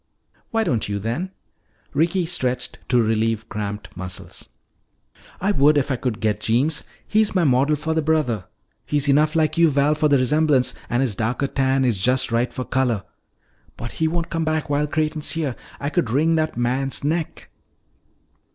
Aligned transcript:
"Why 0.49 0.63
don't 0.63 0.89
you 0.89 0.97
then?" 0.97 1.29
Ricky 1.93 2.25
stretched 2.25 2.79
to 2.89 2.99
relieve 2.99 3.47
cramped 3.49 3.95
muscles. 3.95 4.49
"I 5.39 5.51
would 5.51 5.77
if 5.77 5.91
I 5.91 5.95
could 5.95 6.19
get 6.19 6.39
Jeems. 6.39 6.85
He's 7.07 7.35
my 7.35 7.43
model 7.43 7.75
for 7.75 7.93
the 7.93 8.01
brother. 8.01 8.45
He's 8.83 9.07
enough 9.07 9.35
like 9.35 9.59
you, 9.59 9.69
Val, 9.69 9.93
for 9.93 10.07
the 10.07 10.17
resemblance, 10.17 10.73
and 10.89 11.03
his 11.03 11.13
darker 11.13 11.45
tan 11.45 11.85
is 11.85 12.01
just 12.01 12.31
right 12.31 12.51
for 12.51 12.65
color. 12.65 13.03
But 13.77 13.91
he 13.91 14.07
won't 14.07 14.31
come 14.31 14.43
back 14.43 14.71
while 14.71 14.87
Creighton's 14.87 15.33
here. 15.33 15.55
I 15.79 15.91
could 15.91 16.09
wring 16.09 16.33
that 16.33 16.57
man's 16.57 17.03
neck!" 17.03 17.49